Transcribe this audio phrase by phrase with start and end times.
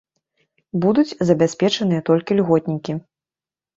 [0.85, 2.91] Будуць забяспечаныя толькі льготнікі.